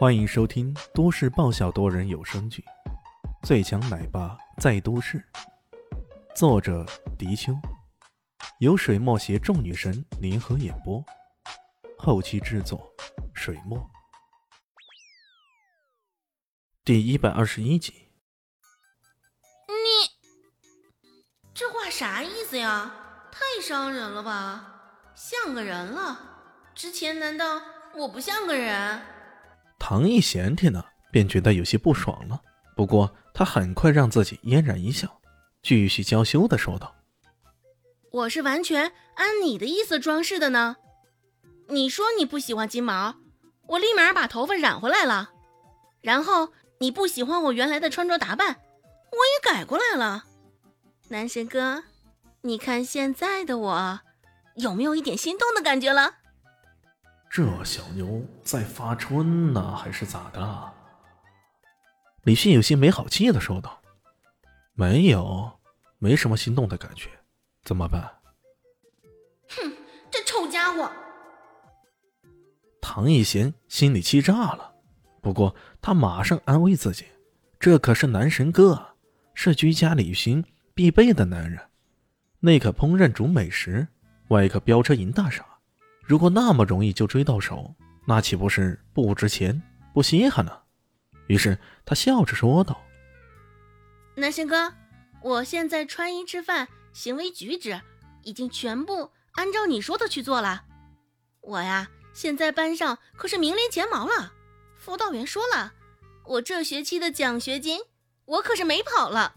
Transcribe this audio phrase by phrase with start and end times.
[0.00, 2.64] 欢迎收听都市爆笑多人有声剧
[3.46, 5.18] 《最强奶爸在都市》，
[6.34, 6.86] 作者：
[7.18, 7.52] 迪秋，
[8.60, 11.04] 由水墨携众女神联合演播，
[11.98, 12.90] 后期制作：
[13.34, 13.90] 水墨。
[16.82, 17.92] 第一百二十一集。
[19.68, 20.08] 你
[21.52, 23.28] 这话啥意思呀？
[23.30, 25.12] 太伤人了吧！
[25.14, 26.18] 像个人了？
[26.74, 27.60] 之前难道
[27.96, 29.19] 我不像个人？
[29.80, 32.40] 唐艺贤听了，便觉得有些不爽了。
[32.76, 35.20] 不过他很快让自己嫣然一笑，
[35.62, 36.94] 继续娇羞的说道
[38.12, 40.76] ：“我是完全按你的意思装饰的呢。
[41.68, 43.16] 你说你不喜欢金毛，
[43.66, 45.30] 我立马把头发染回来了。
[46.02, 48.48] 然后你不喜欢我原来的穿着打扮，
[49.10, 50.24] 我也改过来了。
[51.08, 51.82] 男神哥，
[52.42, 54.00] 你看现在的我，
[54.56, 56.18] 有没有一点心动的感觉了？”
[57.30, 60.72] 这小妞在发春呢，还是咋的？
[62.24, 63.80] 李迅有些没好气的说道
[64.74, 65.60] ：“没有，
[65.98, 67.08] 没什么心动的感觉，
[67.62, 68.02] 怎么办？”
[69.48, 69.72] 哼，
[70.10, 70.90] 这臭家伙！
[72.80, 74.74] 唐艺贤心里气炸了，
[75.22, 77.04] 不过他马上安慰自己
[77.60, 78.96] ：“这可是男神哥，
[79.34, 80.44] 是居家旅行
[80.74, 81.60] 必备的男人，
[82.40, 83.86] 内可烹饪煮美食，
[84.30, 85.46] 外可飙车赢大赏。”
[86.10, 87.72] 如果那么容易就追到手，
[88.04, 89.62] 那岂不是不值钱、
[89.94, 90.50] 不稀罕呢？
[91.28, 92.82] 于是他笑着说道
[94.18, 94.74] ：“男神哥，
[95.22, 97.80] 我现在穿衣、吃饭、行为举止，
[98.24, 100.64] 已经全部按照你说的去做了。
[101.42, 104.32] 我呀，现在班上可是名列前茅了。
[104.76, 105.74] 辅导员说了，
[106.24, 107.82] 我这学期的奖学金，
[108.24, 109.36] 我可是没跑了。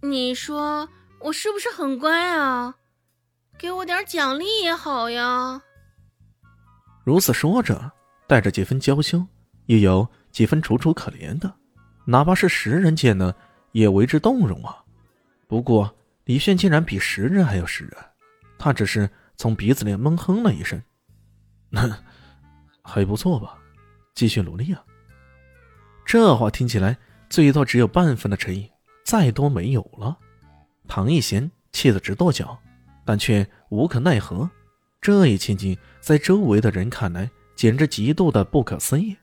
[0.00, 0.88] 你说
[1.20, 2.76] 我是不是很乖啊？
[3.58, 5.60] 给我点奖励也好呀。”
[7.04, 7.92] 如此说着，
[8.26, 9.24] 带着几分娇羞，
[9.66, 11.54] 又有几分楚楚可怜的，
[12.06, 13.36] 哪怕是时人见了，
[13.72, 14.82] 也为之动容啊。
[15.46, 17.92] 不过李炫竟然比时人还要实人，
[18.58, 20.82] 他只是从鼻子里闷哼了一声
[22.82, 23.58] ：“还不错吧，
[24.14, 24.82] 继续努力啊。”
[26.06, 26.96] 这话听起来
[27.28, 28.70] 最多只有半分的诚意，
[29.04, 30.16] 再多没有了。
[30.88, 32.58] 唐一贤气得直跺脚，
[33.04, 34.50] 但却无可奈何。
[35.04, 39.14] 这一情景在周围的人看来，简直极度的不可思议。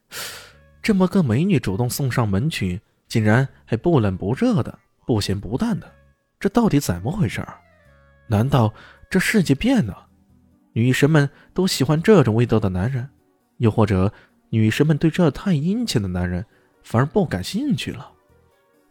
[0.79, 4.77] 这么个美女主动送上门去，竟然还不冷不热的，
[5.07, 5.91] 不咸不淡的，
[6.39, 7.43] 这到底怎么回事？
[8.27, 8.71] 难道
[9.09, 10.05] 这世界变了？
[10.73, 13.09] 女神们都喜欢这种味道的男人，
[13.57, 14.13] 又或者
[14.51, 16.45] 女神们对这太殷勤的男人
[16.83, 18.11] 反而不感兴趣了？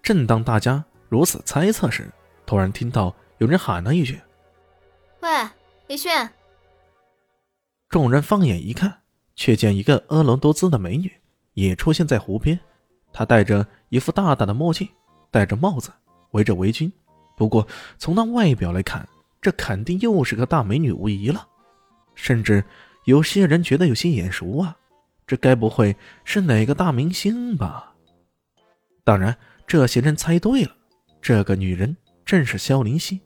[0.02, 2.10] 正当大家如此猜测时，
[2.44, 4.20] 突然听到有人喊了一句
[5.22, 5.28] ：“喂，
[5.86, 6.28] 李炫。”
[7.90, 9.00] 众人放眼一看，
[9.34, 11.10] 却见一个婀娜多姿的美女
[11.54, 12.56] 也出现在湖边。
[13.12, 14.88] 她戴着一副大大的墨镜，
[15.28, 15.90] 戴着帽子，
[16.30, 16.88] 围着围巾。
[17.36, 17.66] 不过
[17.98, 19.08] 从那外表来看，
[19.42, 21.48] 这肯定又是个大美女无疑了。
[22.14, 22.64] 甚至
[23.06, 24.76] 有些人觉得有些眼熟啊，
[25.26, 27.92] 这该不会是哪个大明星吧？
[29.02, 29.36] 当然，
[29.66, 30.70] 这些人猜对了，
[31.20, 33.20] 这个女人正是萧林希。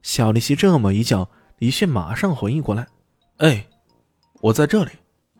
[0.00, 2.86] 萧林希这么一叫，李迅马上回应过来。
[3.38, 3.64] 哎，
[4.40, 4.90] 我在这里。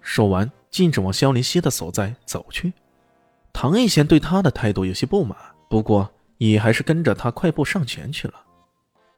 [0.00, 2.72] 说完，径直往萧林希的所在走去。
[3.52, 5.36] 唐艺贤对他的态度有些不满，
[5.68, 6.08] 不过
[6.38, 8.34] 也还是跟着他快步上前去了。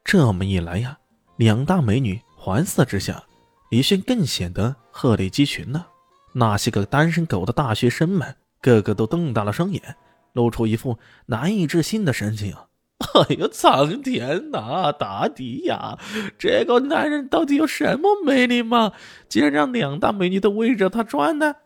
[0.03, 0.99] 这么一来呀，
[1.37, 3.23] 两大美女环视之下，
[3.71, 5.87] 李轩更显得鹤立鸡群了。
[6.33, 9.95] 那些个单身狗的大学生们，个个都瞪大了双眼，
[10.33, 12.57] 露出一副难以置信的神情。
[13.01, 15.99] 哎呦，苍天呐，大地呀！
[16.39, 18.93] 这个男人到底有什么魅力吗？
[19.29, 21.57] 竟然让两大美女都围着他转呢？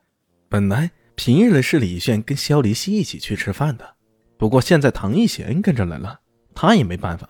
[0.48, 3.94] 本来平日里是李炫跟肖离熙一起去吃饭的，
[4.38, 6.20] 不过现在唐艺贤跟着来了，
[6.54, 7.28] 他也没办法。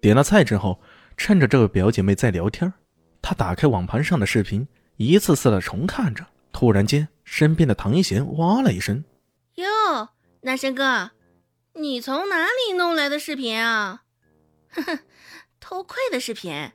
[0.00, 0.80] 点了菜之后，
[1.16, 2.70] 趁着这位表姐妹在聊天，
[3.22, 6.24] 他打开网盘上的视频，一次次的重看着。
[6.52, 9.02] 突然间，身边的唐艺贤哇了一声
[9.56, 9.64] ：“哟，
[10.42, 11.10] 男神哥！”
[11.74, 14.04] 你从哪里弄来的视频啊？
[14.70, 14.98] 哼哼，
[15.60, 16.72] 偷窥的视频，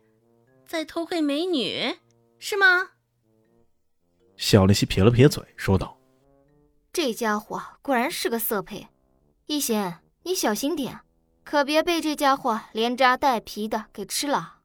[0.66, 1.98] 在偷窥美女
[2.40, 2.92] 是吗？
[4.36, 6.00] 小丽西撇了撇嘴，说道
[6.94, 8.88] ：“这家伙果然是个色胚，
[9.48, 11.00] 一贤，你小心点，
[11.44, 14.60] 可别被这家伙连渣带皮的给吃了。”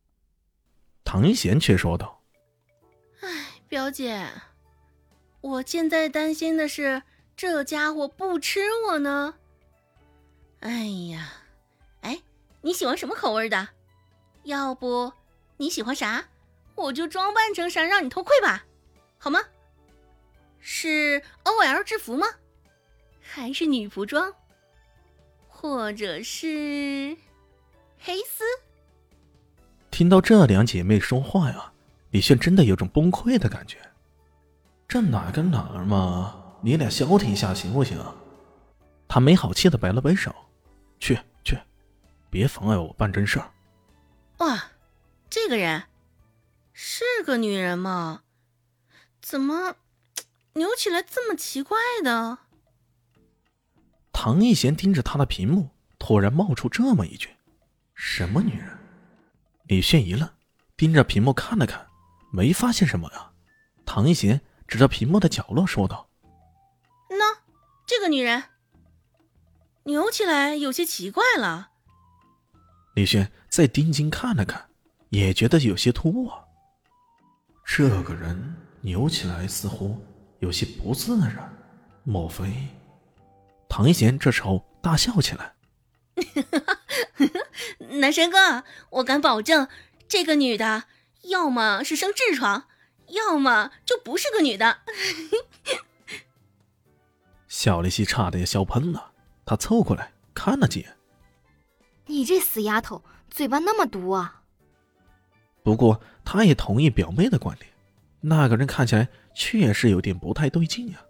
[1.04, 2.22] 唐一贤却说道
[3.20, 4.30] ：“哎，表姐，
[5.40, 7.02] 我现在担心的是
[7.36, 9.36] 这家伙不吃我呢。”
[10.62, 11.32] 哎呀，
[12.02, 12.22] 哎，
[12.60, 13.68] 你喜欢什么口味的？
[14.44, 15.12] 要不
[15.56, 16.24] 你喜欢啥，
[16.76, 18.64] 我就装扮成啥让你偷窥吧，
[19.18, 19.40] 好吗？
[20.60, 22.28] 是 OL 制服吗？
[23.20, 24.32] 还是女仆装？
[25.48, 27.16] 或者是
[27.98, 28.44] 黑丝？
[29.90, 31.72] 听到这两姐妹说话呀，
[32.10, 33.78] 李炫真的有种崩溃的感觉。
[34.86, 36.56] 这哪跟哪儿嘛？
[36.60, 37.98] 你俩消停一下行不行？
[39.08, 40.32] 他没好气的摆了摆手，
[41.02, 41.58] 去去，
[42.30, 43.50] 别妨碍我办正事儿。
[44.38, 44.70] 哇，
[45.28, 45.82] 这个人
[46.72, 48.22] 是个女人吗？
[49.20, 49.74] 怎么
[50.52, 52.38] 扭起来这么奇怪的？
[54.12, 57.30] 唐一贤盯着他的屏幕，突然冒出这么一句
[57.96, 58.78] ：“什么女人？”
[59.66, 60.30] 李炫一愣，
[60.76, 61.84] 盯着屏幕看了看，
[62.30, 63.32] 没发现什么呀。
[63.84, 66.08] 唐一贤指着屏幕的角落说道
[67.10, 67.38] ：“喏，
[67.86, 68.44] 这个女人
[69.84, 71.70] 扭起来有些奇怪了。”
[72.94, 74.68] 李轩再定睛看了看，
[75.10, 76.28] 也觉得有些突兀。
[76.28, 76.38] 啊
[77.64, 79.98] 这个人扭起来似乎
[80.40, 81.56] 有些不自然，
[82.02, 82.44] 莫非？
[83.68, 85.54] 唐一贤这时候大笑起来
[88.00, 89.68] ：“男神哥，我敢保证，
[90.06, 90.84] 这个女的
[91.22, 92.68] 要么是生痔疮，
[93.06, 94.80] 要么就不是个女的。
[97.48, 99.11] ”小丽西差点笑喷了，
[99.44, 100.96] 她凑过来看了几眼
[102.06, 104.42] ：“你这死丫头，嘴巴那么毒啊！”
[105.62, 107.70] 不过，他也同意表妹的观点，
[108.20, 111.00] 那个人看起来确实有点不太对劲呀。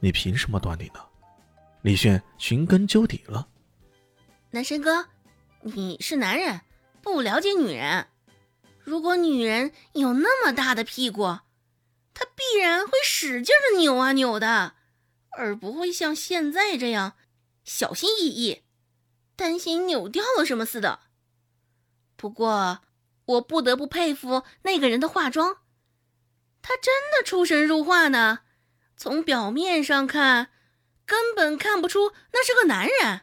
[0.00, 1.00] 你凭什么断定呢？
[1.82, 3.46] 李炫寻根究底了，
[4.50, 5.06] 男神哥，
[5.60, 6.60] 你是男人，
[7.00, 8.06] 不了解女人。
[8.84, 11.22] 如果女人有那么大的屁股，
[12.14, 14.74] 她必然会使劲的扭啊扭的，
[15.36, 17.14] 而不会像现在这样
[17.64, 18.62] 小心翼翼，
[19.36, 21.00] 担心扭掉了什么似的。
[22.16, 22.80] 不过，
[23.24, 25.58] 我不得不佩服那个人的化妆，
[26.60, 28.40] 他真的出神入化呢。
[28.96, 30.50] 从表面上看。
[31.04, 33.22] 根本看不出那是个男人。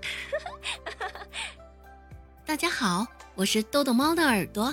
[2.46, 3.04] 大家好，
[3.34, 4.72] 我是豆豆猫的耳朵。